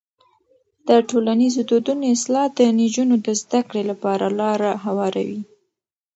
د 0.87 0.89
ټولنیزو 1.09 1.61
دودونو 1.69 2.03
اصلاح 2.15 2.47
د 2.57 2.59
نجونو 2.79 3.15
د 3.25 3.27
زده 3.41 3.61
کړې 3.67 3.83
لپاره 3.91 4.25
لاره 4.39 4.71
هواروي. 4.85 5.41